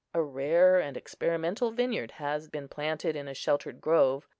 [0.15, 4.27] A rare and experimental vineyard has been planted in a sheltered grove.